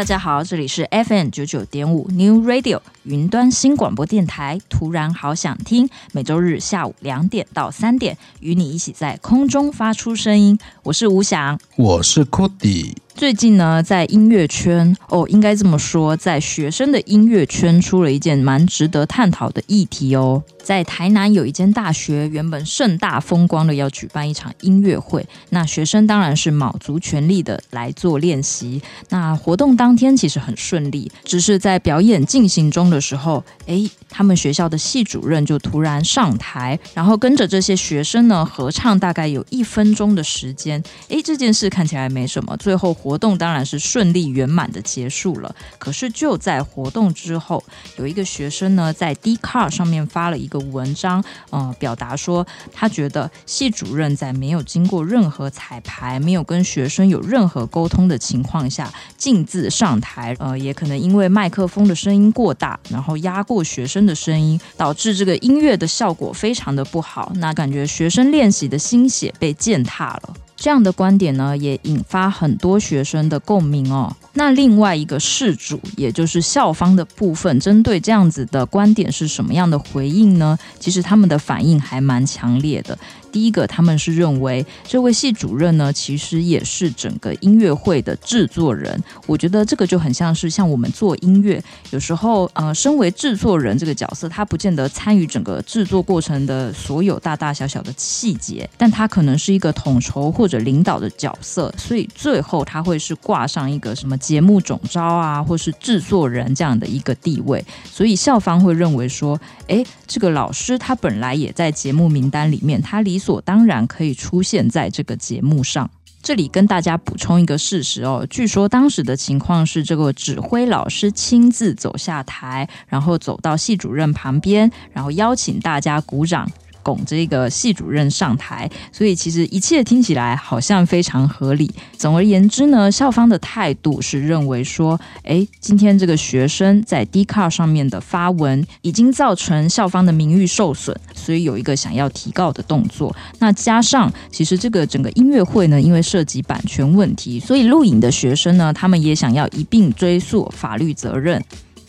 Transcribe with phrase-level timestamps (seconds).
[0.00, 4.58] 大家好，这里是 FM 九九点五 New Radio 云端新广播电台。
[4.70, 10.58] 突然好想听，每周日下午两点到三点，与你一起在空中发出声音。
[10.84, 12.94] 我是吴翔，我是 Cody。
[13.14, 20.42] 最近呢，在音乐圈哦，应该这么说，在学生的音乐圈出了一件蛮值得探讨的议题哦。
[20.62, 28.80] 在台南有一间大学，原本盛大风光的要举办一场音乐会，那学生当然是卯足全力的来做练习。
[29.08, 40.82] 那活动当天其实很顺利，只是在表演进行中的时候，哎，他们学校的系主任就突然上台，然后跟着这些学生呢合唱，大概有一分钟的时间。
[41.08, 45.54] 哎，这件事看起来没什么，最后活动当然是顺利圆满的结束了。
[45.78, 47.64] 可是就在活动之后，
[47.96, 67.32] 有一个学生呢在 d c a r 上面发了一个文章，呃，表达说他觉得系主任在没有经过任何彩排、没有跟学生有任何沟通的情况下径自上台，呃，也可能因为麦克风的声音过大，然后压过学生的声音，导致这个音乐的效果非常的不好。
[67.36, 70.34] 那感觉学生练习的心血被践踏了。
[70.60, 74.14] 这样的观点呢，也引发很多学生的共鸣哦。
[74.34, 80.58] 那另外一个事主，也就是校方的部分，针对这样子的观点是什么样的回应呢？
[80.78, 82.96] 其实他们的反应还蛮强烈的。
[83.32, 89.00] 第一个，他们是认为这位系主任呢，其实也是整个音乐会的制作人。
[89.26, 107.64] 我觉得这个就很像是像我们做音乐，有时候呃，身为制作人这个角色，他不见得参与整个制作过程的所有大大小小的细节，但他可能是一个统筹或者领导的角色，所以最后他会是挂上一个什么节目总招啊，或是制作人这样的一个地位。
[107.88, 113.19] 所以校方会认为说，诶，这个老师他本来也在节目名单里面，他离。
[113.20, 115.90] 理所当然可以出现在这个节目上。
[116.22, 126.50] 这里跟大家补充一个事实哦，据说当时的情况是，这个指挥老师亲自走下台，然后走到系主任旁边，然后邀请大家鼓掌。
[126.82, 131.70] 拱这个系主任上台，所以其实一切听起来好像非常合理。
[131.96, 143.14] 总而言之呢，校方的态度是认为说，诶，今天这个学生在 d c a r 上面的发文已经造成校方的名誉受损，所以有一个想要提告的动作。
[143.38, 151.42] 那加上其实这个整个音乐会呢，因为涉及版权问题，所以录影的学生呢，他们也想要一并追溯法律责任。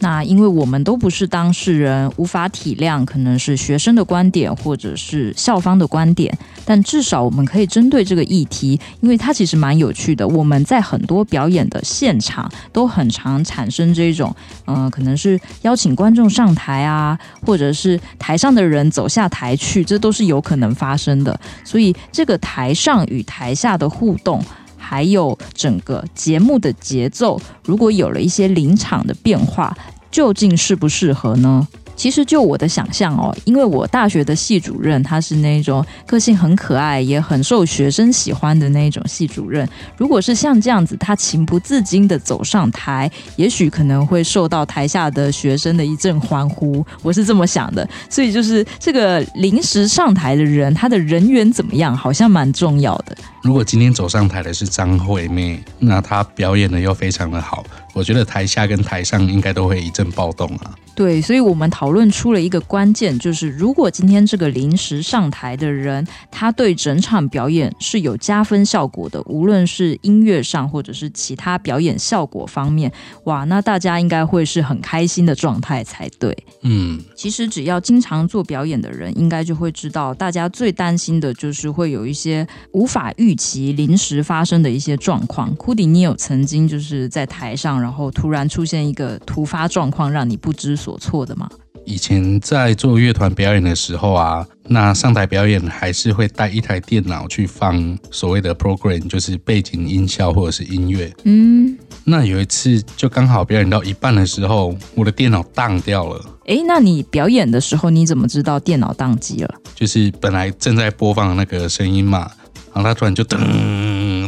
[0.03, 6.35] 那因为我们都不是当事人，无法体谅可能是学生的观点或者是校方的观点，
[6.65, 10.27] 但至少我们可以针对这个议题，因为它其实蛮有趣的。
[10.27, 14.35] 我们在很多表演的现场都很常产生这种，
[14.65, 21.39] 嗯、可能是邀请观众上台啊，或者是台上的人走下台去，这都是有可能发生的。
[21.63, 24.43] 所以这个台上与台下的互动，
[24.77, 29.75] 还有整个节目的节奏，如果有了一些临场的变化，
[30.11, 31.67] 究竟适不适合呢？
[31.93, 39.67] 其实就我的想象哦，因为我大学的系主任他是那种个性很可爱，也很受学生喜欢的那种系主任。
[39.97, 46.83] 如果是像这样子，他情不自禁的走上台，也许可能会受到台下的学生的一阵欢呼。
[47.03, 47.87] 我是这么想的。
[48.09, 53.15] 所以就是这个临时上台的人，他的人缘怎么样，好像蛮重要的。
[53.43, 57.63] 如果今天走上台的是张惠妹，那她表演的又非常的好，
[57.93, 60.75] 我觉得台下跟台上应该都会一阵暴动啊。
[60.93, 72.91] 对，所以我们讨论出了一个关键，就是如果今天这个临时上台的人，他对整场表演是有加分效果的，无论是音乐上或者是其他表演效果方面，
[73.23, 76.37] 哇，那大家应该会是很开心的状态才对。
[76.63, 85.55] 嗯，其实只要经常做表演的人，应该就会知道，大家最担心的就是会有一些无法预期、临时发生的一些状况。
[85.55, 91.49] 库迪，你有曾经就是在台上，然后突然出现一个突发状况，让你不知所措的吗？
[91.83, 101.11] 以前在做乐团表演的时候啊，那上台表演还是会带一台电脑去放所谓的 program，就是背景音效或者是音乐。
[101.23, 106.23] 嗯，那有一次就刚好表演到一半的时候，我的电脑当掉了。
[106.45, 109.51] 诶，那你表演的时候你怎么知道电脑宕机了？
[109.73, 112.29] 就是本来正在播放那个声音嘛，
[112.73, 113.39] 然后它突然就噔。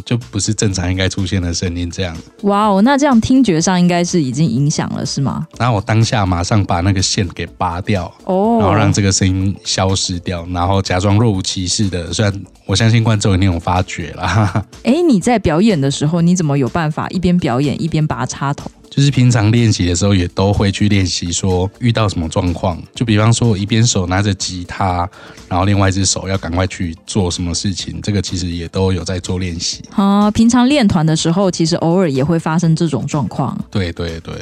[0.01, 2.15] 就不是正常应该出现的声音，这样。
[2.43, 5.47] 哇哦，那这样听觉上应该是已经影响了，是吗？
[5.57, 12.33] 然后我当下马上把那个线给拔掉，哦，然后让这个声音消失掉，然后假装若无其事的，虽然
[12.65, 14.65] 我相信观众一定有发觉啦。
[14.83, 18.69] 哎，你在表演的时候，你怎么有办法一边表演一边拔插头？
[18.95, 25.09] 就是平常练习的时候，也都会去练习，说遇到什么状况，就比方说我一边手拿着吉他，
[25.49, 29.81] 然后另外一只手要赶快去做什么事情，这个其实也都有在做练习。
[29.95, 33.59] 啊，平常练团的时候，其实偶尔也会发生这种状况。
[33.71, 34.35] 对对对。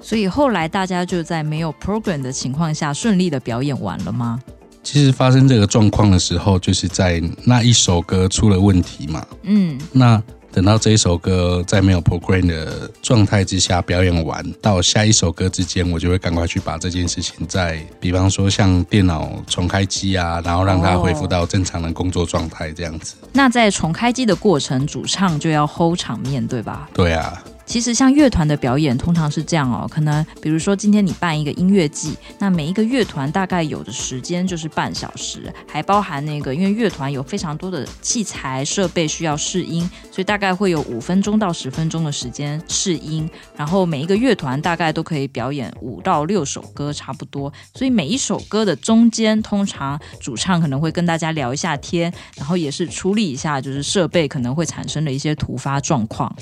[0.00, 4.40] 所以后来大家就在没有 program 的情况下顺利的表演完了吗？
[4.82, 9.26] 其实发生这个状况的时候，就是在那一首歌出了问题嘛。
[9.42, 10.22] 嗯，那。
[10.52, 23.14] 等到这一首歌在没有 program 的状态之下表演完，到下一首歌之间，我就会赶快去把这件事情再，比方说像电脑重开机啊，然后让它恢复到正常的工作状态这样子。
[23.20, 23.28] 哦。
[23.32, 26.88] 那在重开机的过程，主唱就要 hold 场面，对吧？
[26.92, 27.42] 对啊。
[27.70, 56.34] 其实像乐团的表演通常是这样哦，可能比如说今天你办一个音乐季，那每一个乐团大概有的时间就是半小时，还包含那个，因为乐团有非常多的器材设备需要试音，所以大概会有五分钟到十分钟的时间试音，然后每一个乐团大概都可以表演五到六首歌差不多，所以每一首歌的中间，通常主唱可能会跟大家聊一下天，然后也是处理一下就是设备可能会产生的一些突发状况。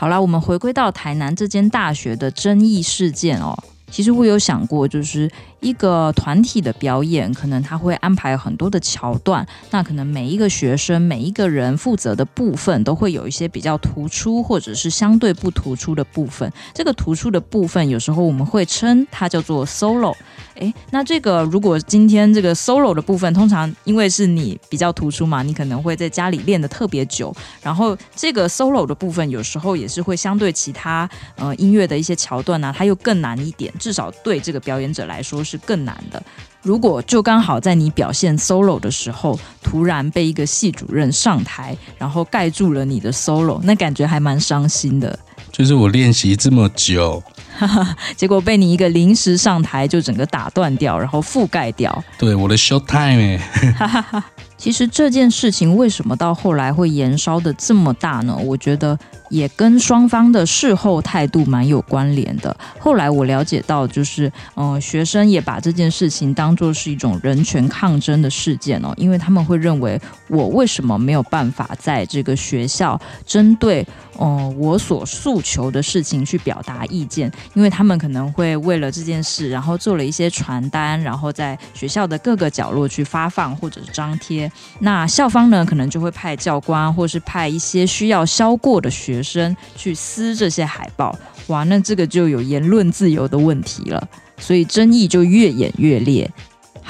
[0.00, 3.54] 好了，我们回归到台南这间大学的争议事件哦。
[3.90, 5.30] 其实我有想过，就是。
[5.60, 16.50] 一个团体的表演，可能他会安排很多的桥段，那可能每一个学生、每一个人负责的部分，都会有一些比较突出，或者是相对不突出的部分。
[16.72, 20.14] 这个突出的部分，有时候我们会称它叫做 solo。
[20.54, 31.06] 诶，那这个如果今天这个 solo 的部分，通常因为是你比较突出嘛，你可能会在家里练得特别久，然后这个 solo 的部分，有时候也是会相对其他
[31.36, 35.40] 呃音乐的一些桥段呢、它又更难一点，至少对这个表演者来说。
[35.42, 36.22] 是更难的。
[36.62, 45.18] 如果就刚好在你表现 solo 的时候，突然被一个系主任上台，然后盖住了你的 solo，那感觉还蛮伤心的。
[45.50, 47.20] 就是我练习这么久，
[48.16, 52.04] 结果被你一个临时上台就整个打断掉，然后覆盖掉。
[52.18, 53.40] 对，我的 show time。
[54.58, 58.36] 其实这件事情为什么到后来会延烧的这么大呢？
[58.36, 58.96] 我觉得。
[59.30, 62.54] 也跟双方的事后态度蛮有关联的。
[62.78, 69.98] 后来我了解到，就是嗯、学生也把这件事情当做是一种人权抗争的事件哦，因为他们会认为
[70.28, 73.86] 我为什么没有办法在这个学校针对
[74.22, 77.32] 嗯、我所诉求的事情去表达意见？
[77.54, 84.50] 因为他们可能会为了这件事，然后做了一些传单，然后在学校的各个角落去发放或者是张贴。
[84.80, 89.19] 那校方呢，可能就会派教官，或是派一些需要销过的学。
[89.22, 94.08] 生去撕这些海报，哇，那这个就有言论自由的问题了，
[94.38, 96.30] 所以争议就越演越烈。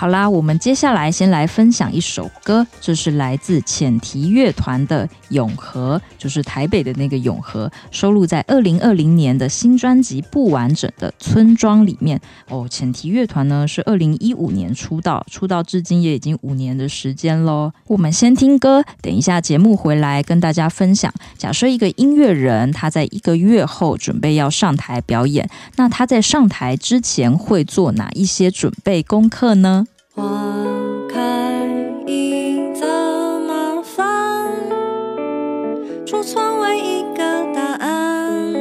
[0.00, 12.18] 好啦，我们接下来先来分享一首歌，这是来自浅提乐团的《永和》，就是台北的那个永和，收录在二零二零年的新专辑《不完整的村庄》里面。
[12.48, 17.70] 哦，浅提乐团呢是二零一五年出道，出道至今也已经五年的时间喽。
[17.86, 21.12] 我们先听歌，等一下节目回来跟大家分享。
[21.36, 29.84] 假设一个音乐人他在一个月后准备要上台表演，那他在上台之前会做哪一些准备功课呢？
[30.12, 30.22] 花
[31.08, 31.64] 开
[32.04, 32.84] 已怎
[33.46, 34.50] 么放？
[36.04, 37.22] 储存为一个
[37.54, 38.52] 答案。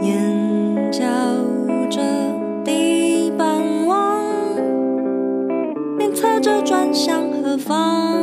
[0.00, 1.02] 眼角
[1.90, 2.00] 着
[2.64, 4.22] 地板望，
[5.98, 8.22] 鞭策着转向何方？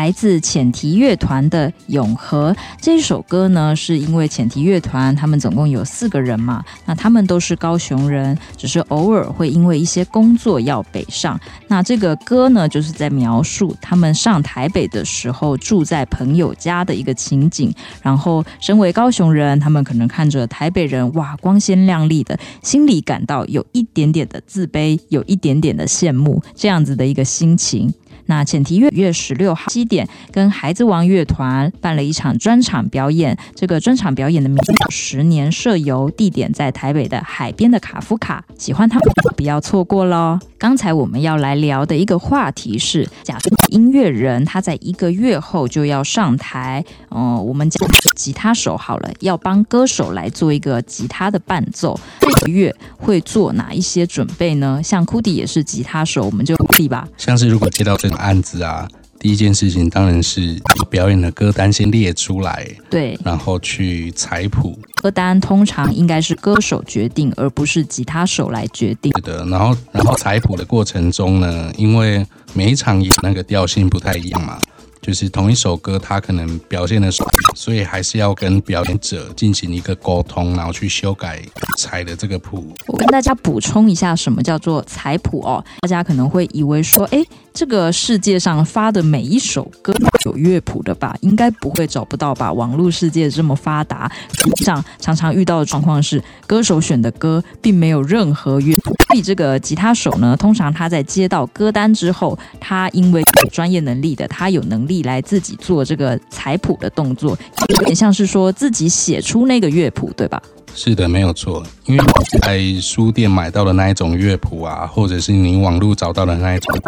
[0.00, 11.38] 来自浅提乐团的《永和》这一首歌呢，是因为浅提乐团他们总共有四个人嘛，那他们都是高雄人，只是偶尔会因为一些工作要北上。
[11.68, 17.70] 那这个歌呢，就是在描述他们上台北的时候住在朋友家的一个情景。
[18.00, 27.92] 然后，身为高雄人，他们可能看着台北人哇光鲜亮丽的，心里感到有一点点的自卑，有一点点的羡慕，这样子的一个心情。
[28.30, 40.38] 那浅堤乐月十六号七点跟孩子王乐团办了一场专场表演，这个专场表演的名字叫《十年社游》，地点在台北的海边的卡夫卡，喜欢他们不要错过喽。
[40.56, 54.80] 刚才我们要来聊的一个话题是，假设音乐人他在一个月后就要上台，嗯、我们讲吉他手好了，要帮歌手来做一个吉他的伴奏，这个月会做哪一些准备呢？
[54.84, 57.08] 像库迪也是吉他手，我们就库迪吧。
[57.16, 64.78] 像是如果接到这种案子啊，第一件事情当然是表演的歌单先列出来，对，然后去采谱。
[64.94, 69.10] 歌单通常应该是歌手决定，而不是吉他手来决定。
[69.16, 74.58] 是的，然后然后采谱的过程中呢，因为每一场演那个调性不太一样嘛。
[75.00, 77.24] 就是同一首歌，它可能表现的少，
[77.56, 81.42] 所以还是要跟表演者进行一个沟通，然后去修改
[81.78, 82.72] 采的这个谱。
[82.86, 85.64] 我跟大家补充一下，什么叫做采谱哦？
[85.80, 89.94] 大家可能会以为说，哎，这个世界上发的每一首歌
[90.26, 91.16] 有乐谱的吧？
[91.22, 92.52] 应该不会找不到吧？
[92.52, 98.94] 网络世界这么发达，实际上常常遇到的状况是，歌手选的歌并没有任何乐谱。
[99.08, 110.42] 所以这个吉他手呢，通常他在接到歌单之后，他因为有专业能力的，他有能来自己做这个采谱的动作，有点像是说自己写出那个乐谱，对吧？
[110.74, 111.64] 是的，没有错。
[111.86, 112.04] 因为
[112.42, 116.78] 在书店买到的那一种乐谱啊，或者是你网络找到的那一种，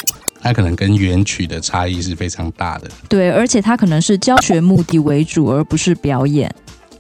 [0.40, 2.90] 它可能跟原曲的差异是非常大的。
[3.09, 6.52] 对，而且它可能是教学目的为主，而不是表演。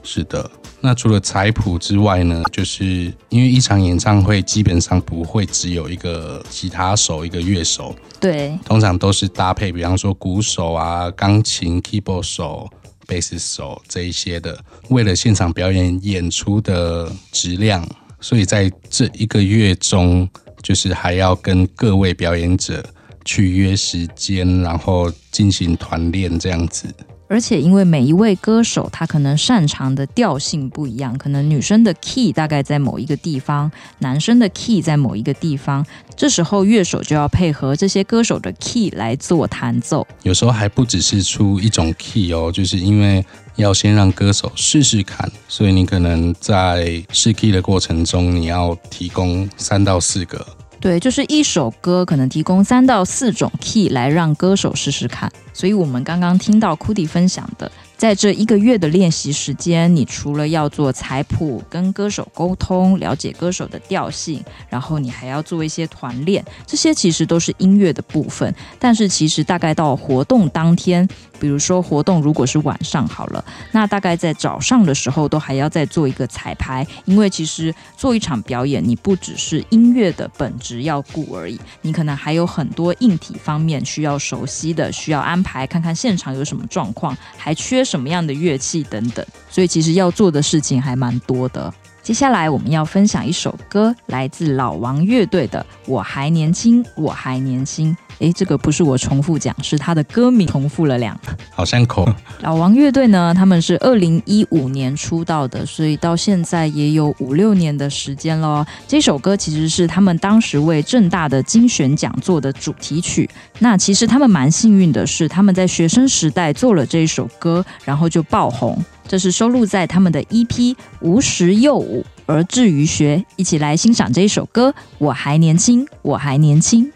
[0.02, 0.50] 是的。
[0.84, 12.68] 那除了彩谱之外呢，就是因为一场演唱会基本上不会只有一个吉他手、一个乐手，对，通常都是搭配，比方说鼓手啊、钢琴、keyboard 手、
[13.06, 14.58] 贝斯手这一些的。
[14.88, 17.86] 为了现场表演演出的质量，
[18.20, 20.28] 所以在这一个月中，
[20.62, 22.84] 就是还要跟各位表演者
[23.24, 26.92] 去约时间，然后进行团练这样子。
[27.32, 35.82] 而且，因为每一位歌手他可能擅长的调性不一样，可能女生的 key 大概在某一个地方，男生的 key 在某一个地方，
[36.14, 40.06] 这时候乐手就要配合这些歌手的 key 来做弹奏。
[40.24, 43.24] 有时候还不只是出一种 key 哦，就是因为
[43.56, 50.46] 要先让歌手试试看，所以你可能在试 key 的过程中，你要提供三到四个。
[50.82, 55.30] 对，就是一首歌可能提供三到四种 key 来让歌手试试看。
[55.54, 57.70] 所以我们刚刚听到 Cudi 分享的。
[57.96, 68.52] 在这一个月的练习时间，你除了要做采谱、跟歌手沟通、了解歌手的调性，然后你还要做一些团练，这些其实都是音乐的部分。
[68.80, 71.08] 但是其实大概到活动当天，
[71.42, 87.82] 比如说活动如果是晚上好了，那大概在早上的时候都还要再做一个彩排，因为其实做一场表演，你不只是音乐的本质要顾而已，你可能还有很多硬体方面需要熟悉的，需要安排，看看现场有什么状况，还缺。
[87.82, 91.74] 什么样的乐器等等，所以其实要做的事情还蛮多的。
[92.02, 97.92] 接下来我们要分享一首歌，来自老王乐队的《我还年轻，我还年轻》。
[98.18, 102.04] 诶，这个不是我重复讲，是他的歌名重复了两个，好像口。
[102.40, 108.66] 老王乐队呢，他们是二零一五年出道的，所以到现在也有五六年的时间了。
[108.88, 113.30] 这首歌其实是他们当时为正大的精选讲座的主题曲。
[113.60, 118.76] 那其实他们蛮幸运的是，他们在学生时代做了这一首歌，然后就爆红。
[119.06, 120.46] 这是收录在他们的 EP
[121.00, 124.70] 《无时又无而至于学》，一起来欣赏这一首歌。
[124.98, 126.86] 《我还年轻，我还年轻》。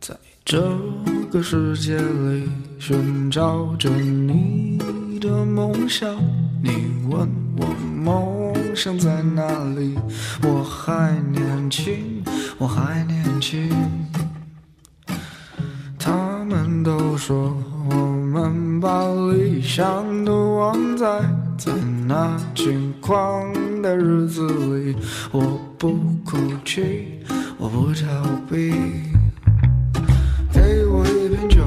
[0.00, 0.14] 在
[0.44, 0.60] 这
[1.30, 4.78] 个世界里寻找着你
[5.20, 6.16] 的梦想。
[6.62, 6.70] 你
[7.08, 9.98] 问我梦想在哪里？
[10.42, 12.24] 我还年轻，
[12.58, 13.70] 我还年轻。
[15.98, 17.54] 他们都说
[17.90, 21.06] 我们把理想都忘在
[21.58, 21.70] 在
[22.06, 23.52] 那轻狂
[23.82, 24.96] 的日子里。
[25.30, 25.92] 我不
[26.24, 27.20] 哭泣，
[27.58, 28.06] 我不逃
[28.50, 28.72] 避。
[30.52, 31.62] 给我一瓶酒，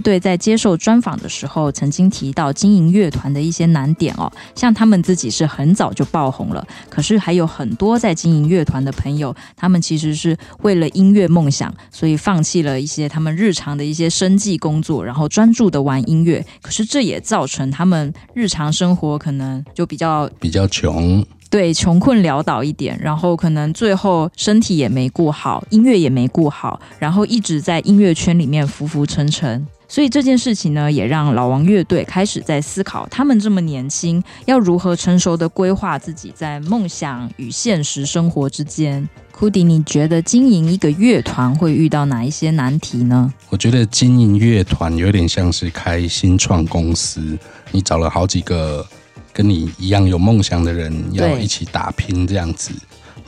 [0.00, 16.42] 乐队在接受专访的时候，曾经提到经营乐团的一些难点哦，像他们自己是很早就爆红了，可是还有很多在经营乐团的朋友，他们其实是为了音乐梦想，所以放弃了一些他们日常的一些生计工作，然后专注的玩音乐。
[16.62, 21.22] 可是这也造成他们日常生活可能就比较比较穷。
[21.50, 29.66] 对，穷困潦倒一点，然后可能最后身体也没顾好，音乐也没顾好，然后一直在音乐圈里面浮浮沉沉。
[29.90, 39.08] 所以这件事情呢，也让老王乐队开始在思考，他们这么年轻，要如何成熟的规划自己在梦想与现实生活之间。
[39.32, 43.34] 库迪，你觉得经营一个乐团会遇到哪一些难题呢？
[43.48, 47.36] 我觉得经营乐团有点像是开新创公司，
[47.72, 48.86] 你找了好几个。
[49.32, 52.72] 跟你一样有梦想的人要一起打拼这样子，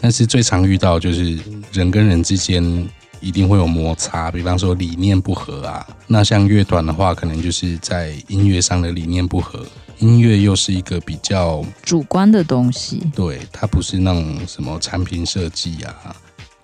[0.01, 1.39] 但是最常遇到就是
[1.73, 2.63] 人跟人之间
[3.23, 5.87] 一定会有摩擦，比方说理念不合啊。
[6.07, 9.65] 那像乐团的话，可能就是在音乐上的理念不合，
[9.99, 16.15] 音乐又是一个比较主观的东西，对，它不是那种什么产品设计啊，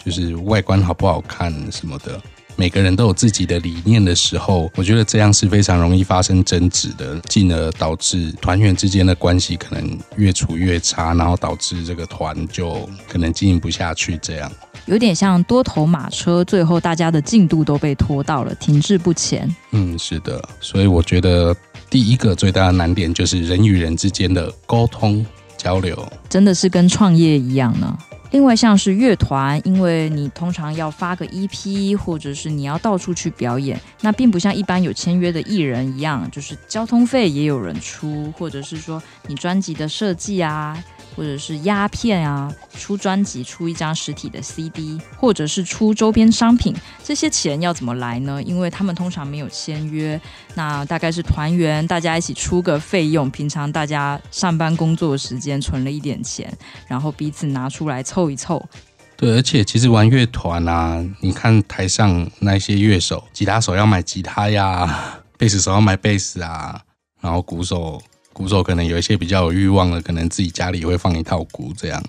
[0.04, 2.20] 就是外观好不好看什么的。
[2.58, 14.18] 每个人都有自己的理念的时候，我觉得这样是非常容易发生争执的，进而导致团员之间的关系可能越处越差，然后导致这个团就可能经营不下去。
[14.20, 14.50] 这样
[14.86, 19.48] 有点像多头马车，最后大家的进度都被拖到了，停滞不前。
[19.70, 21.54] 嗯，是的，所以我觉得
[21.88, 25.24] 第一个最大的难点就是人与人之间的沟通
[25.56, 27.96] 交流，真的是跟创业一样呢。
[28.30, 40.76] 另外，像是乐团，因为你通常要发个 EP，或者是你要到处去表演，那并不像一般有签约的艺人一样，就是交通费也有人出，或者是说你专辑的设计啊。
[41.18, 48.40] 或者是压片啊，出专辑、出一张实体的 CD，或者是出周边商品，这些钱要怎么来呢？
[48.40, 50.18] 因为他们通常没有签约，
[50.54, 58.64] 那大概是团员大家一起出个费用，平常大家上班工作的时间存了一点钱，然后彼此拿出来凑一凑。
[59.16, 66.80] 对，而且其实玩乐团啊，你看台上那些乐手，吉他手要买吉他呀， 贝斯手要买贝斯啊，
[67.20, 68.00] 然后鼓手。
[68.38, 72.00] 鼓手可能有一些比较有欲望的，可能自己家里也会放一套鼓这样。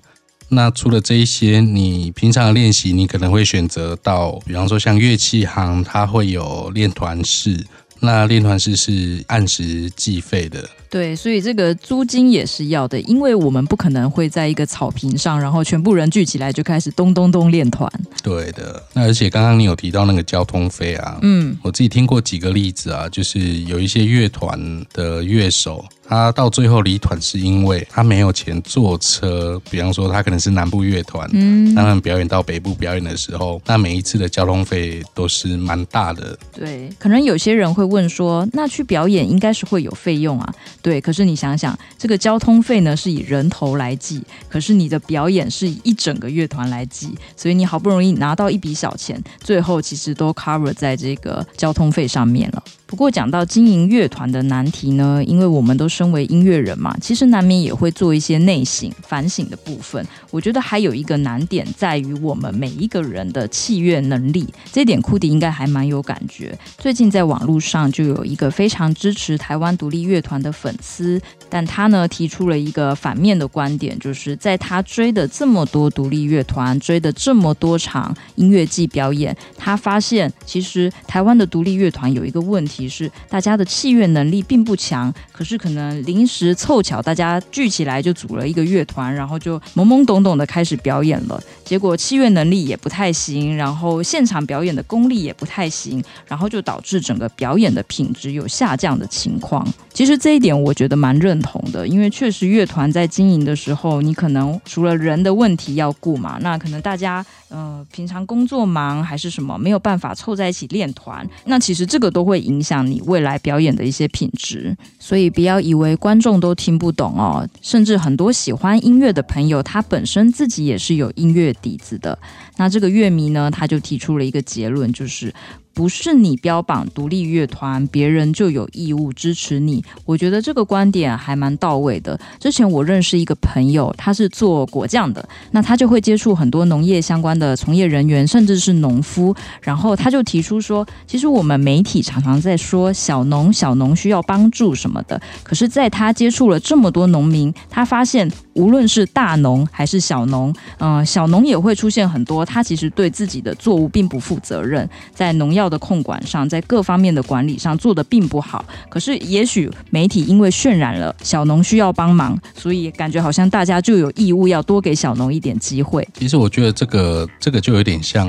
[0.49, 7.65] 那除了这一些，你平常的练习，你可能会选择到，比方说像乐器行，它会有练团式。
[8.01, 10.69] 那练团式是按时计费的。
[10.89, 17.91] 对，所以这个租金也是要的，因为我们不可能会在一个草坪上，然后全部人聚起来就开始咚咚咚练团。
[18.21, 25.83] 对的，那而且刚刚你有提到那个交通费啊，嗯，我自己听过几个例子啊，就是有一些乐团的乐手。
[26.07, 36.35] 他到最后离团是因为他没有钱坐车，比方说他可能是南部乐团，嗯，他们表演到北部表演的时候，那每一次的交通费都是蛮大的。
[36.51, 40.51] 对，可能有些人会问说，那去表演应该是会有费用啊？
[40.81, 52.63] 对，可是你想想，这个交通费呢是以人头来计，可是你的表演是以一整个乐团来计，所以你好不容易拿到一笔小钱，最后其实都 cover 在这个交通费上面了。
[52.89, 60.03] 不过讲到经营乐团的难题呢，因为我们都身为音乐人嘛，其实难免也会做一些内省、反省的部分。
[60.31, 66.57] 我觉得还有一个难点在于我们每一个人的器乐能力，这点库迪应该还蛮有感觉。
[66.79, 82.78] 最近在网络上就有一个非常支持台湾独立乐团的粉丝，但他呢提出了一个反面的观点，就是在他追的这么多独立乐团，追的这么多场音乐季表演，他发现其实台湾的独立乐团有一个问题。
[82.79, 91.43] 提示大家的器乐能力并不强，可是可能临时凑巧，大家聚起来就组了一个乐团，然后就懵懵懂懂的开始表演了。
[91.69, 99.63] 结果器乐能力也不太行，然后现场表演的功力也不太行，然后就导致整个表演的品质有下降的情况。
[99.93, 114.75] 其实这一点我觉得蛮认同的，因为确实乐团在经营的时候，你可能除了人的问题要顾嘛，那可能大家呃平常工作忙还是什么，没有办法凑在一起练团，那其实这个都会影响你未来表演的一些品质。
[114.97, 122.17] 所以不要以为观众都听不懂哦，甚至很多喜欢音乐的朋友，他本身自己也是有音乐底子的。
[122.57, 125.33] 那这个乐迷呢，他就提出了一个结论，就是。
[125.79, 129.81] 不是你标榜独立乐团，别人就有义务支持你。
[130.03, 132.19] 我觉得这个观点还蛮到位的。
[132.37, 139.33] 之前我认识一个朋友，他是做果酱的，那他就会接触很多农业相关的从业人员，甚至是农夫。
[139.61, 145.21] 然后他就提出说，其实我们媒体常常在说小农，小农需要帮助什么的。
[145.43, 155.68] 可是，在他接触了这么多农民，他发现无论是大农还是小农，嗯、小农也会出现很多，他其实对自己的作物并不负责任，在农药。
[155.69, 158.65] 的控管上，在各方面的管理上做的并不好。
[158.89, 166.07] 可是，也许媒体因为渲染了小农需要帮忙，所以感觉好像大家就有义务要多给小农一点机会。
[166.15, 168.27] 其实我觉得这个这个就有点像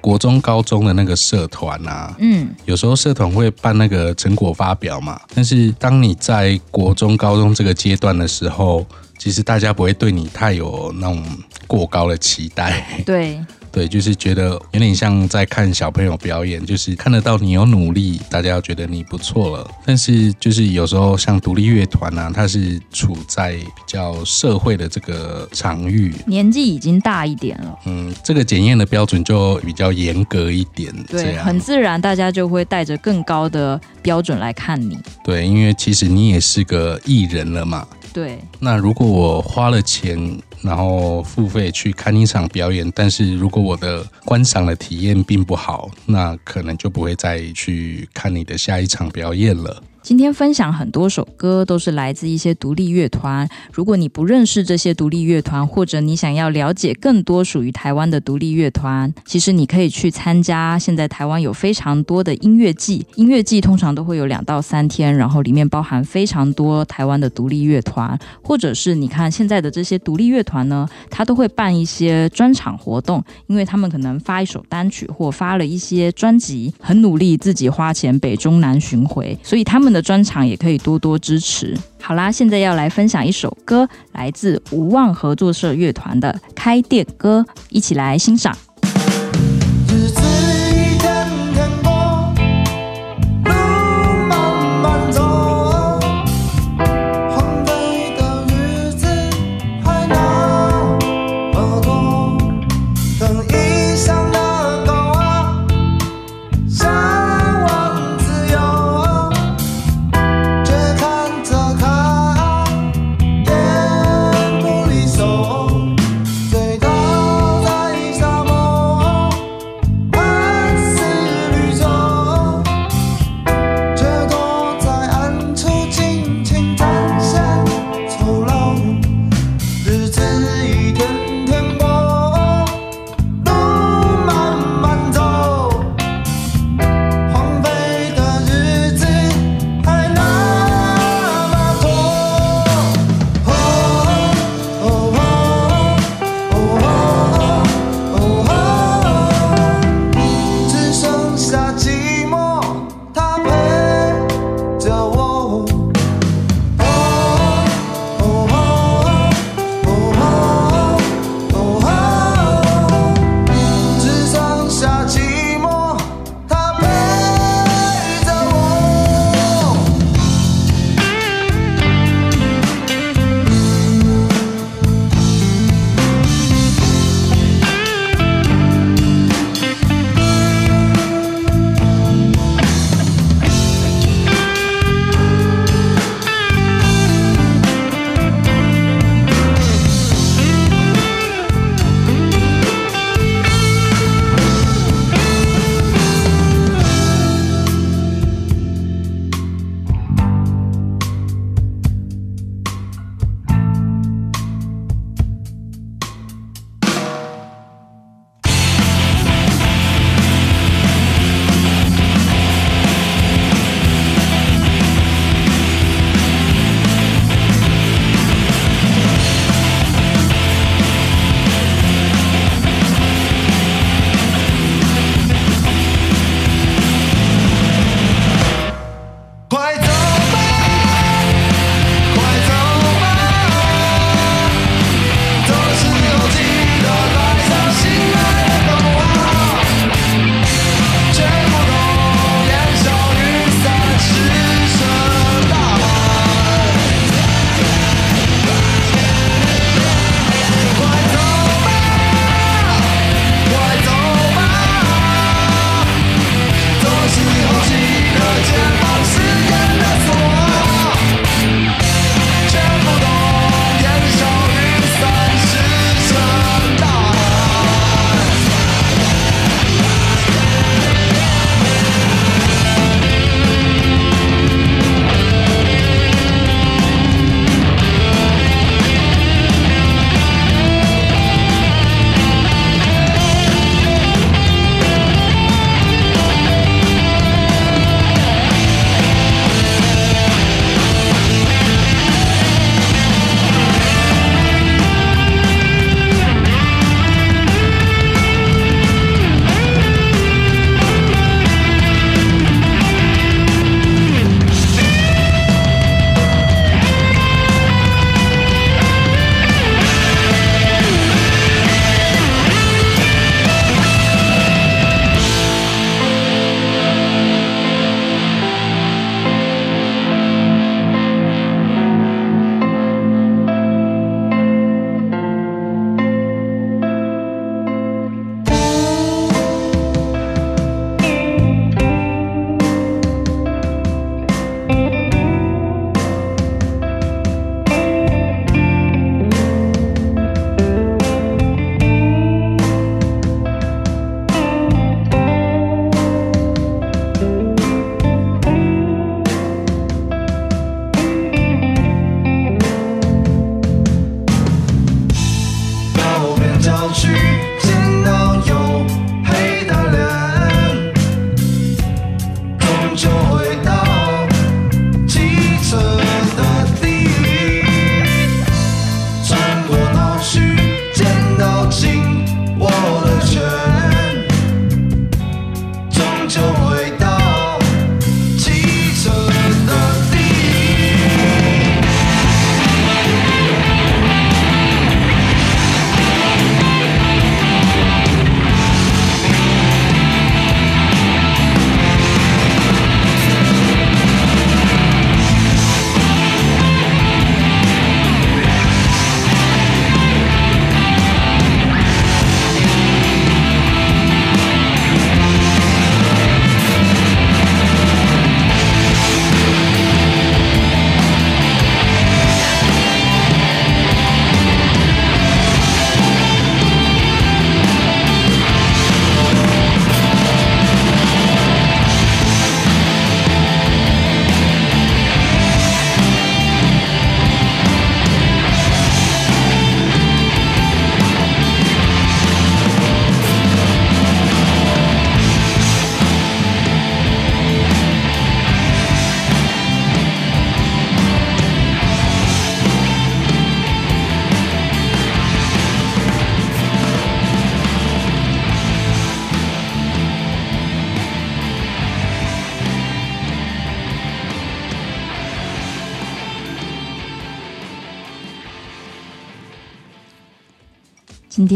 [0.00, 8.84] 国中高中的那个社团啊，嗯，有时候社团会办那个成果发表嘛，但是当你在国中高中这个阶段的时候，
[9.18, 11.22] 其实大家不会对你太有那种
[11.66, 13.02] 过高的期待。
[13.04, 13.38] 对。
[13.72, 19.70] 对，就是觉得有点像在看小朋友表演，就是看得到你有努力，大家要觉得你不错了。
[19.86, 27.78] 但是就是有时候像独立乐团啊，它是处在比较社会的这个场域，年纪已经大一点了。
[27.86, 30.92] 嗯，这个检验的标准就比较严格一点。
[31.04, 34.98] 对，很自然，大家就会带着更高的标准来看你。
[35.22, 37.86] 对，因为其实你也是个艺人了嘛。
[38.12, 38.38] 对。
[38.58, 40.38] 那如果我花了钱。
[40.62, 49.82] 然后付费去看一场表演，但是如果我的观赏的体验并不好，那可能就不会再去看你的下一场表演了。
[50.02, 53.46] 今天分享很多首歌，都是来自一些独立乐团。
[53.70, 60.78] 如果你不认识这些独立乐团，或者你想要了解更多属于台湾的独立乐团，其实你可以去参加。
[60.78, 79.89] 现在台湾有非常多的音乐季，音乐季通常都会有两到三天，然后里面包含非常多台湾的独立乐团，或者是你看现在的这些独立乐团呢，他都会办一些专场活动，因为他们可能发一首单曲或发了一些专辑，很努力自己花钱北中南巡回，所以他们。
[79.92, 81.76] 的专场也可以多多支持。
[82.02, 88.56] 好啦，现在要来分享一首歌，来自无望合作社乐团的《开店歌》，一起来欣赏。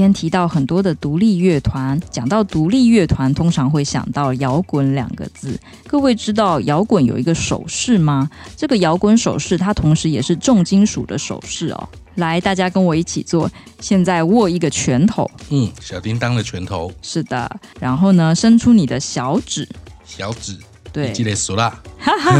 [0.00, 5.58] 天提到很多的独立乐团，讲到独立乐团，通常会想到摇滚两个字。
[5.86, 8.28] 各位知道摇滚有一个手势吗？
[8.56, 11.88] 这个摇滚手势，它同时也是重金属的手势哦。
[12.16, 17.60] 来，大家跟我一起做，现在握一个拳头，嗯，小叮当的拳头，是的。
[17.80, 19.68] 然后呢，伸出你的小指，
[20.04, 20.56] 小指，
[20.92, 21.82] 对，记得数啦。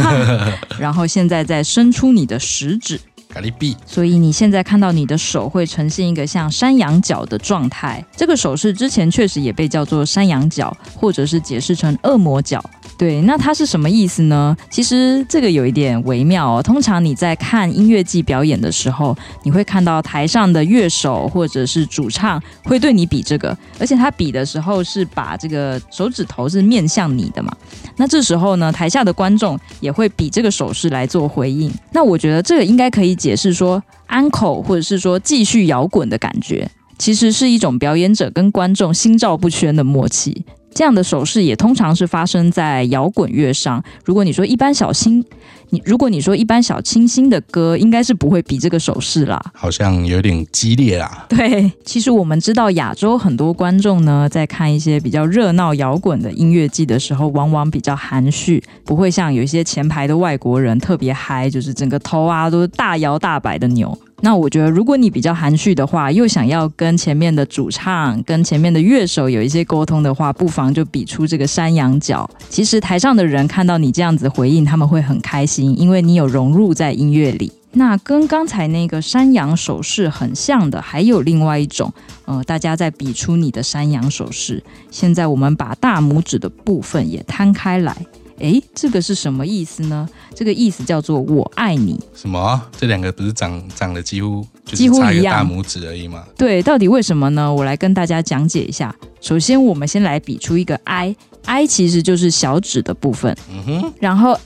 [0.79, 2.99] 然后现在再伸出你的食指。
[3.35, 8.01] 咖喱币，所以你现在看到你的手会呈现一个像山羊角的状态。
[8.15, 12.63] 这个手势之前确实也被叫做山羊角，或者是解释成恶魔角。
[12.97, 14.55] 对，那它是什么意思呢？
[14.69, 16.63] 其实这个有一点微妙哦。
[16.63, 27.51] 通常你在看音乐季表演的时候，你会看到台上的乐手或者是主唱会对你比这个，而且他比的时候是把这个手指头是面向你的嘛。
[27.97, 31.69] 那这时候呢，台下的观众也会比这个手势来做回应。
[31.91, 40.45] 那我觉得这个应该可以解释说安可，或者是说继续摇滚的感觉，其实是一种表演者跟观众心照不宣的默契。
[40.75, 43.81] 这样的手势也通常是发生在摇滚乐上。
[44.03, 45.23] 如果你说一般小心，
[45.69, 49.41] 你如果你说一般小清新的歌，应该是不会比这个手势啦。
[49.53, 51.25] 好像有点激烈啦。
[51.29, 63.97] 对，其实我们知道亚洲很多观众呢，在看一些比较热闹摇滚的音乐季的时候，往往比较含蓄，不会像有一些前排的外国人特别嗨，就是整个头啊都是大摇大摆的扭。
[64.21, 72.27] 那我觉得，如果你比较含蓄的话，又想要跟前面的主唱、跟前面的乐手有一些沟通的话，不妨就比出这个山羊角。
[72.49, 77.51] 其实台上的人看到你这样子回应，他们会很开心，因为你有融入在音乐里。
[77.77, 81.93] 那跟刚才那个山羊手势很像的，还有另外一种，
[82.23, 84.63] 呃，大家在比出你的山羊手势。
[84.89, 87.93] 现在我们把大拇指的部分也摊开来。
[88.39, 90.07] 诶，这个是什么意思呢？
[90.33, 91.97] 这个意思叫做“我爱你”。
[92.15, 92.61] 什么？
[92.77, 96.25] 这两个不是长长得几乎几乎一样大拇指而已吗？
[96.37, 97.53] 对，到底为什么呢？
[97.53, 98.93] 我来跟大家讲解一下。
[99.21, 103.35] 首先，我们先来比出一个 I，I 其实就是小指的部分。
[103.49, 103.93] 嗯哼。
[104.01, 104.37] 然后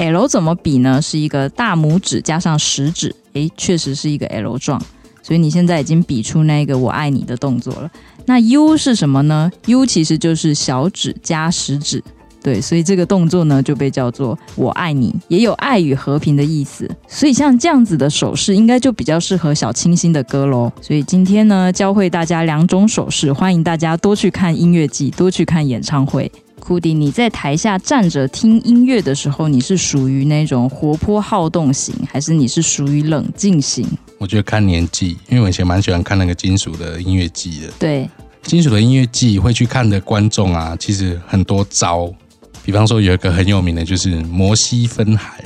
[0.00, 1.02] L 怎么比呢？
[1.02, 3.14] 是一个大拇指加上食指。
[3.34, 4.80] 诶，确实是一个 L 状。
[5.22, 7.90] 所以你现在已经比出那个“我爱你”的动作了。
[8.24, 12.02] 那 U 是什么呢？U 其实就是小指加食指。
[12.42, 16.90] 对，所以这个动作呢就被叫做“我爱你”，也有爱与和平的意思。
[17.06, 20.72] 所以像这样子的手势，应该就比较适合小清新的歌喽。
[20.80, 26.32] 所以今天呢，教会大家两种手势，欢迎大家多去看音乐季，多去看演唱会。
[26.60, 33.84] 库迪，你在台下站着听音乐的时候，你是属于那种活泼好动型，还是你是属于冷静型？
[34.18, 37.72] 我觉得看年纪，因为我以前蛮喜欢看那个金属的音乐季的。
[37.78, 38.08] 对，
[38.42, 42.12] 金属的音乐季会去看的观众啊，其实很多招。
[42.62, 45.42] 比方说有一个很有名的，就是摩西分海。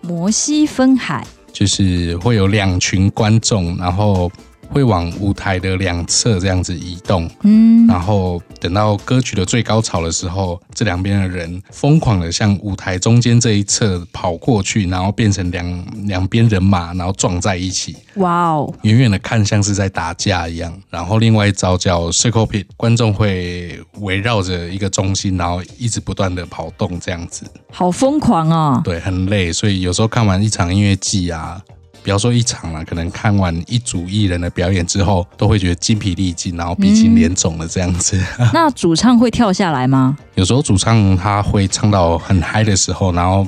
[0.00, 4.30] 摩西分海就是会有两群观众，然后
[4.70, 17.96] 会往舞台的两侧这样子移动，嗯，然后等到歌曲的最高潮的时候，这两边的人疯狂的向舞台中间这一侧跑过去，然后变成两两边人马，然后撞在一起。
[18.16, 20.72] 哇哦，远远的看像是在打架一样。
[20.90, 27.44] 然后另外一招叫 Circle Pit，观众会围绕着一个中心，然后一直不断的跑动，这样子。
[27.70, 28.80] 好疯狂哦！
[28.82, 31.60] 对，很累，所以有时候看完一场音乐季啊。
[32.06, 38.16] 不要说一场了，可能看完一组艺人的表演之后，都会觉得精疲力尽，然后鼻青脸肿的这样子。
[38.38, 40.16] 嗯、 那主唱会跳下来吗？
[40.36, 43.44] 有时候主唱他会唱到很嗨的时候，然后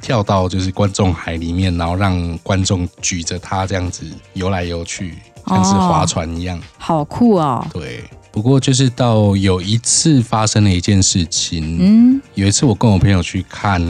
[0.00, 5.16] 跳到就是观众海里面，然后让观众举着他这样子游来游去，
[5.48, 7.66] 像是划船一样，哦、好酷哦！
[7.72, 8.04] 对。
[8.30, 13.82] 不过就是到有一次发生了一件事情，嗯，有一次我跟我朋友去看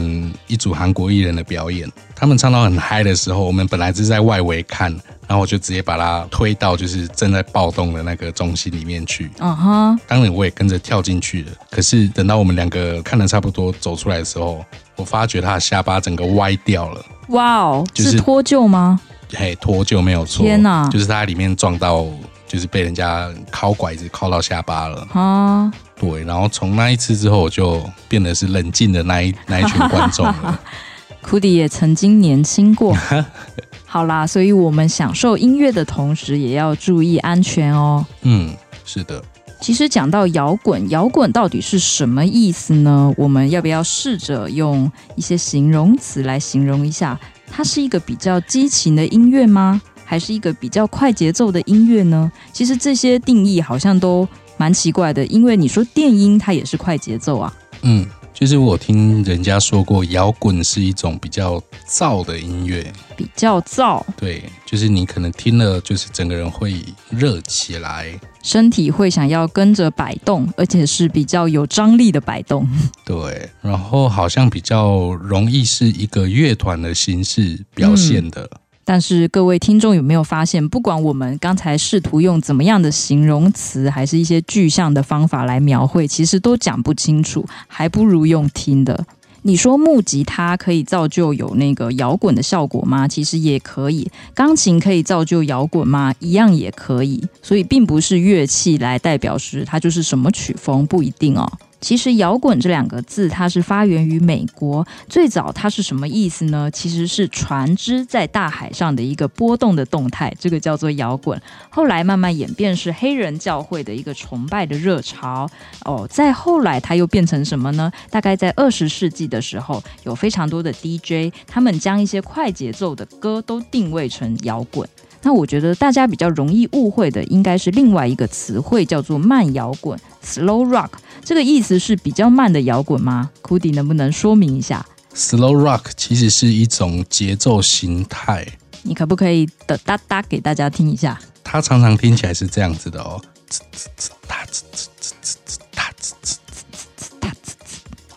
[0.47, 4.91] 一组韩国艺人的表演，他们唱到很嗨的时候，我们本来是在外围看，
[5.27, 11.51] 然后我就直接把他推到就是正在暴动的那个中心里面去，嗯哼，当然我也跟着跳进去了。
[11.69, 14.65] 可是等到我们两个看的差不多走出来的时候，
[14.95, 17.05] 我发觉他的下巴整个歪掉了。
[17.27, 18.99] 哇哦，就是脱臼吗？
[19.35, 22.07] 嘿，脱臼没有错，天哪，就是他在里面撞到。
[22.49, 25.71] 就是被人家敲拐子敲到下巴了啊！
[25.95, 30.59] 对，然后从那一次之后，我就变得是冷静的那一 那一群观众了。
[31.21, 32.97] 库迪也曾经年轻过，
[33.85, 38.03] 好啦，所以我们享受音乐的同时，也要注意安全哦。
[38.23, 38.51] 嗯，
[38.83, 39.23] 是的。
[39.61, 43.13] 其实讲到摇滚，摇滚到底是什么意思呢？
[43.15, 47.19] 我们要不要试着用一些形容词来形容一下？
[47.51, 49.81] 它是一个比较激情的音乐吗？
[50.09, 52.31] 还是一个比较快节奏的音乐呢？
[52.51, 57.53] 其实这些定义好像都蛮奇怪的，因为你说电音它也是快节奏啊。
[57.83, 58.03] 嗯，
[58.33, 64.03] 就是我听人家说过，摇滚是一种比较燥的音乐，比较燥。
[64.17, 72.67] 对，就是你可能听了，就是整个人会热起来，身体会想要跟着摆动，而且是比较有张力的摆动。
[73.05, 78.41] 对，然后好像比较容易是一个乐团的形式表现的。
[78.41, 78.59] 嗯
[78.91, 89.05] 但是各位听众有没有发现，不管我们刚才试图用怎么样的形容词，还是一些具象的方法来描绘，其实都讲不清楚，还不如用听的。
[89.43, 93.07] 你说木吉他可以造就有那个摇滚的效果吗？
[93.07, 94.09] 其实也可以。
[94.33, 96.15] 钢琴可以造就摇滚吗？
[96.17, 97.23] 一样也可以。
[97.43, 101.47] 所以并不是乐器来代表时它就是什么曲风，不一定哦。
[101.81, 104.85] 其实“摇滚”这两个字，它是发源于美国。
[105.07, 106.69] 最早它是什么意思呢？
[106.71, 111.41] 其实是船只在大海上的一个波动的动态，这个叫做摇滚。
[111.69, 115.49] 后来慢慢演变是黑人教会的一个崇拜的热潮。
[115.85, 117.91] 哦，再后来它又变成什么呢？
[118.09, 124.87] 大概在二十世纪的时候，有非常多的 DJ，他们将一些快节奏的歌都定位成摇滚。
[125.21, 130.89] 那我觉得大家比较容易误会的，应该是另外一个词汇，叫做慢摇滚 （slow rock）。
[131.23, 138.47] 这个意思是比较慢的摇滚吗？Cudi 能不能说明一下？Slow rock 其实是一种节奏形态。
[138.83, 141.19] 你可不可以的哒哒给大家听一下？
[141.43, 143.21] 它常常听起来是这样子的哦。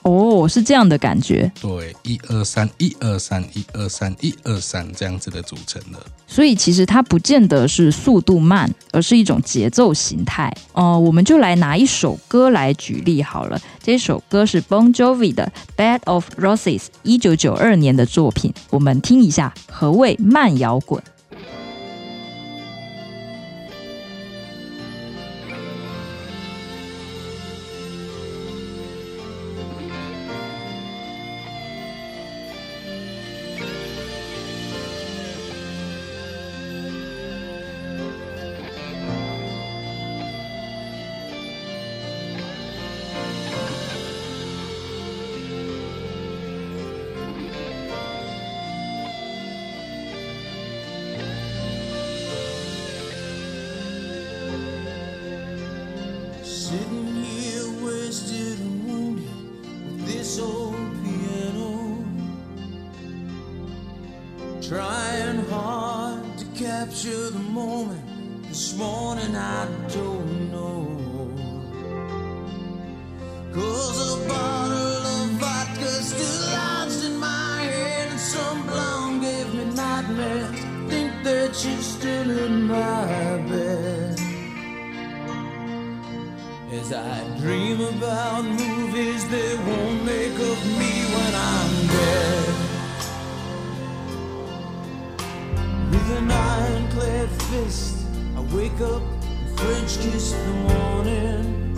[0.02, 1.50] 哦，是这样的感觉。
[1.60, 5.98] 对，一二三，一二三，一二三，一二三，这样子的组成的。
[6.26, 10.52] 所以其实它不见得是速度慢，而是一种节奏形态。
[10.72, 13.60] 哦、呃，我们就来拿一首歌来举例好了。
[13.82, 18.52] 这首歌是 Bon Jovi 的《Bed of Roses》，一九九二年的作品。
[18.70, 21.02] 我们听一下，何谓慢摇滚？
[69.22, 71.28] coming, I don't know.
[73.52, 79.64] Cause a bottle of vodka still lies in my head, and some blonde gave me
[79.74, 80.50] nightmares.
[80.88, 84.20] Think that you're still in my bed.
[86.72, 92.54] As I dream about movies they won't make of me when I'm dead.
[95.90, 98.06] With an ironclad fist,
[98.36, 99.11] I wake up
[99.62, 101.76] French kiss the morning.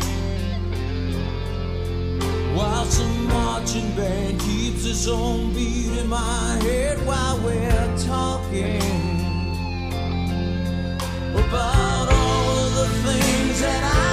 [2.57, 8.81] While some marching band keeps its own beat in my head while we're talking
[11.35, 14.04] about all of the things that I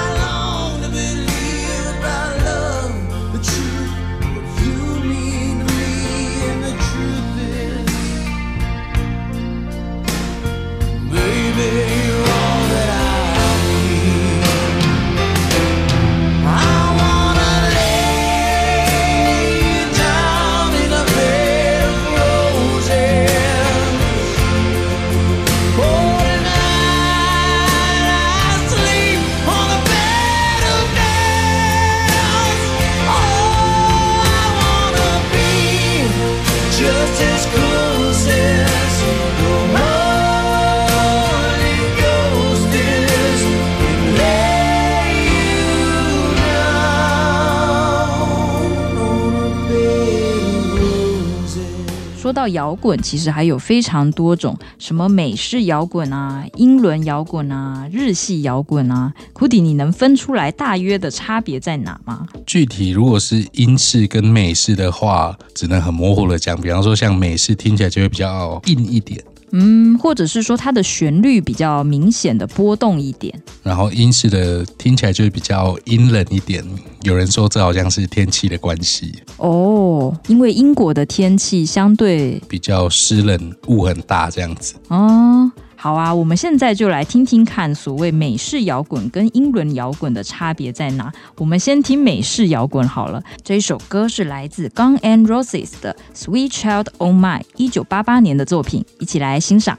[52.32, 59.14] 说到摇滚，其实还有非常多种，什么美式摇滚啊、英伦摇滚啊、日系摇滚啊。
[59.34, 62.26] 库迪，你能分出来大约的差别在哪吗？
[62.48, 66.56] 具体如果是英式跟美式的话，只能很模糊的讲。
[66.62, 69.22] 比方说，像美式听起来就会比较硬一点，
[69.52, 73.34] 嗯，或者是说它的旋律比较明显的波动一点。
[73.64, 76.64] 然后英式的听起来就是比较阴冷一点。
[77.04, 84.76] 有人说这好像是天气的关系，哦，因为英国的天气相对比较湿冷，雾很大这样子。
[84.90, 85.52] 哦，
[85.84, 91.12] 好啊，我们现在就来听听看，所谓美式摇滚跟英伦摇滚的差别在哪。
[91.38, 99.76] 我们先听美式摇滚好了，这一首歌是来自 Guns N' Roses 的《Sweet Child O' Mine》，一九八八年的作品，一起来欣赏。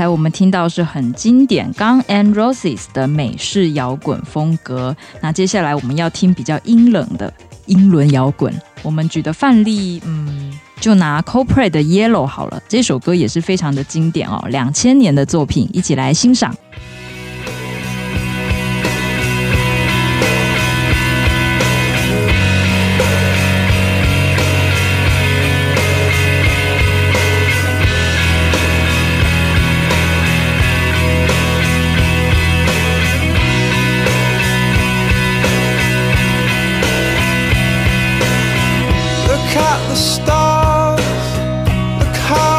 [0.00, 7.30] 才我们听到是很经典 Guns N' Roses 的美式摇滚风格，那接下来我们要听比较阴冷的
[7.66, 8.50] 英伦摇滚。
[8.82, 16.56] 我们举的范例，嗯，就拿 c o p r a y 的 Yellow 好了，这首歌也是非常的经典哦，两千年的作品，一起来欣赏。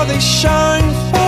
[0.05, 1.20] They shine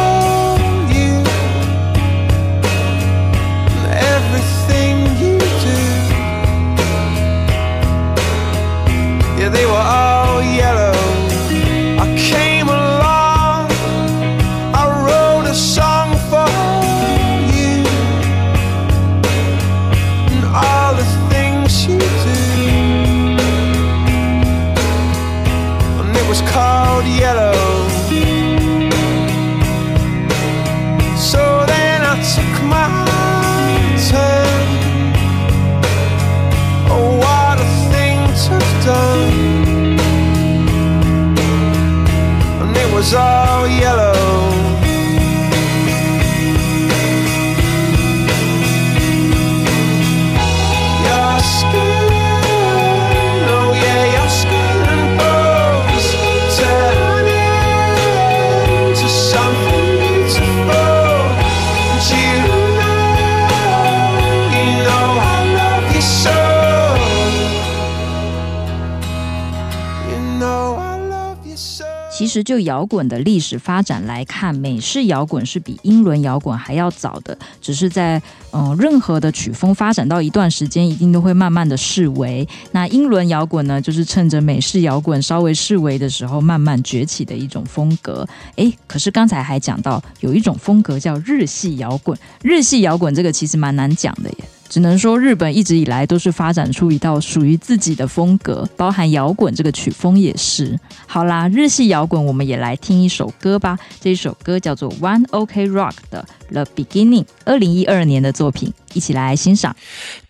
[72.34, 78.20] 其实就摇滚的历史发展来看，美式摇滚是比英伦摇滚还要早的，只是在
[78.52, 82.48] 嗯、任何的曲风发展到一段时间，一定都会慢慢的式微。
[82.72, 88.28] 那英伦摇滚呢，就是趁着美式摇滚稍微式微的时候，慢慢崛起的一种风格。
[88.56, 94.36] 诶，可是刚才还讲到有一种风格叫日系摇滚，日系摇滚这个其实蛮难讲的耶。
[94.74, 100.76] 只能说日本一直以来都是发展出一套属于自己的风格，包含摇滚这个曲风也是。
[101.06, 103.78] 好啦，日系摇滚我们也来听一首歌吧。
[104.02, 109.76] 这一首歌叫做 One OK Rock 的 The Beginning，二零一二年的作品，一起来欣赏。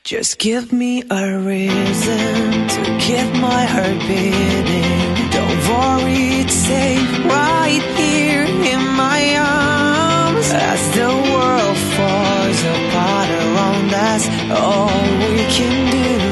[0.03, 5.31] Just give me a reason to keep my heart beating.
[5.31, 10.51] Don't worry, it's safe right here in my arms.
[10.51, 12.02] As the world falls
[14.03, 14.87] us, all
[15.31, 16.22] we can do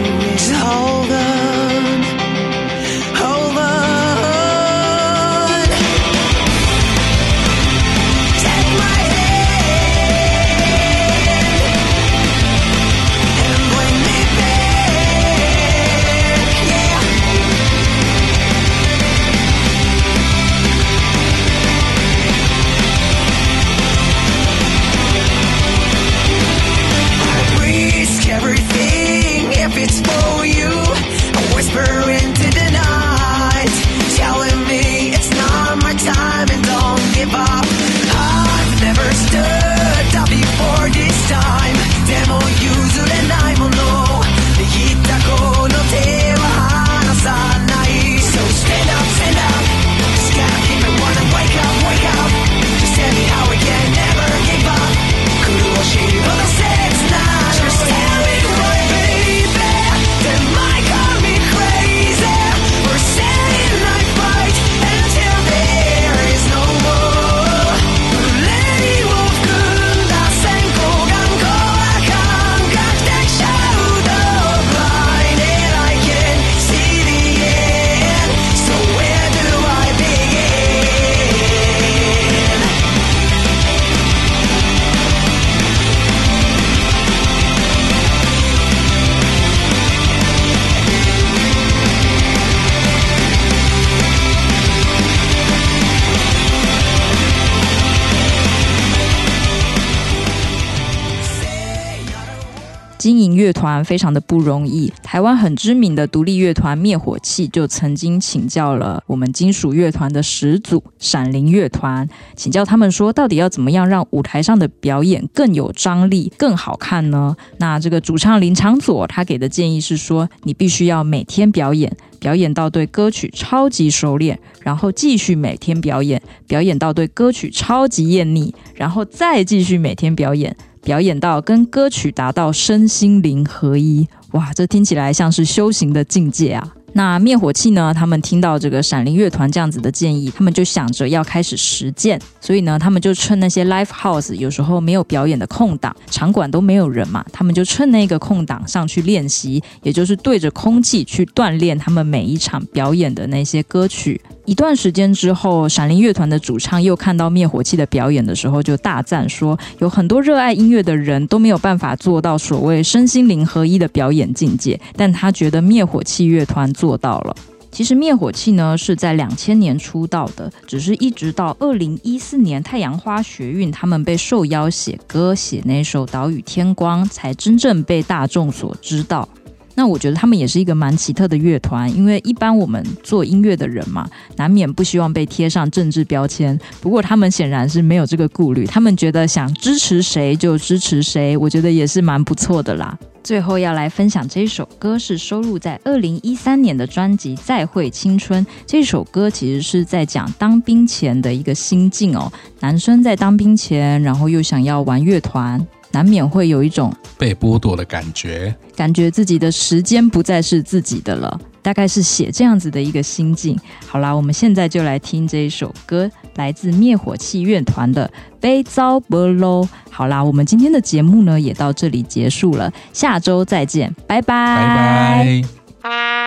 [103.52, 104.92] 团非常的不容易。
[105.02, 117.36] 台湾很知名的独立乐团灭火器就曾经请教了我们金属乐团的始祖闪灵乐团，请教他们说，到底要怎么样让舞台上的表演更有张力、更好看呢？
[117.58, 130.56] 那这个主唱林长佐他给的建议是说，你必须要每天表演，表演到对歌曲超级熟练，然后继续每天表演，表演到对歌曲超级厌腻，然后再继续每天表演。
[130.84, 136.74] 表演到跟歌曲达到身心灵合一，哇，这听起来像是修行的境界啊！
[136.94, 137.94] 那灭火器呢？
[137.94, 154.20] 他们听到这个闪灵乐团这样子的建议，他们就想着要开始实践，所以呢，他们就趁那些 live house 有时候没有表演的空档，场馆都没有人嘛，他们就趁那个空档上去练习，也就是对着空气去锻炼他们每一场表演的那些歌曲。
[154.46, 167.36] 一段时间之后，闪灵乐团的主唱又看到灭火器的表演的时候，就大赞说，有很多热爱音乐的人都没有办法做到所谓身心灵合一的表演境界，但他觉得灭火器乐团做到了。
[167.72, 179.30] 其实灭火器呢是在两千年出道的，只是一直到二零一四年太阳花学运，他们被受邀写歌，写那首《岛屿天光》，才真正被大众所知道。
[179.76, 186.60] 那我觉得他们也是一个蛮奇特的乐团，因为一般我们做音乐的人嘛，难免不希望被贴上政治标签。
[186.82, 192.98] 不过他们显然是没有这个顾虑，他们觉得想支持谁就支持谁，我觉得也是蛮不错的啦。
[193.24, 198.44] 最后要来分享这首歌，是收录在二零一三年的专辑《再会青春》。
[198.66, 202.34] 这首歌其实是在讲当兵前的一个心境哦。
[202.62, 211.40] 男生在当兵前，然后又想要玩乐团，难免会有一种被剥夺的感觉，感觉自己的时间不再是自己的了。
[211.64, 213.56] 大概是写这样子的一个心境。
[213.86, 218.08] 好啦，我们现在就来听这一首歌，来自灭火器乐团的
[218.40, 219.62] 《悲遭不喽》。
[219.92, 224.56] 好啦，我们今天的节目呢也到这里结束了，下周再见，拜拜。
[224.58, 225.44] 拜
[225.84, 226.21] 拜。